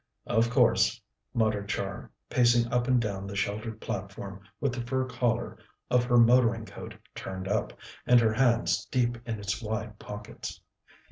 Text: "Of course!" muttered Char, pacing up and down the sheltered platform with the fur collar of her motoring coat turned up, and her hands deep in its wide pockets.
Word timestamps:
"Of 0.25 0.49
course!" 0.49 0.99
muttered 1.31 1.69
Char, 1.69 2.09
pacing 2.27 2.73
up 2.73 2.87
and 2.87 2.99
down 2.99 3.27
the 3.27 3.35
sheltered 3.35 3.79
platform 3.79 4.41
with 4.59 4.73
the 4.73 4.81
fur 4.81 5.05
collar 5.05 5.59
of 5.91 6.05
her 6.05 6.17
motoring 6.17 6.65
coat 6.65 6.95
turned 7.13 7.47
up, 7.47 7.71
and 8.07 8.19
her 8.19 8.33
hands 8.33 8.83
deep 8.85 9.19
in 9.29 9.37
its 9.39 9.61
wide 9.61 9.99
pockets. 9.99 10.59